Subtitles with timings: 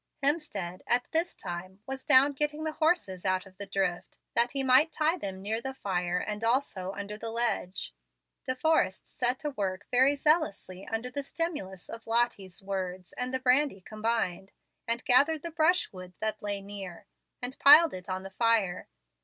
[0.23, 4.63] Hemstead, at this time, was down getting the horses out of the drift, that he
[4.63, 7.93] might tie them near the fire and also under the ledge.
[8.45, 13.37] De Forrest set to work very zealously under the stimulus of Lottie's words and the
[13.39, 14.51] brandy combined,
[14.87, 17.05] and gathered the brush wood that lay near,
[17.39, 18.87] and piled it on the fire.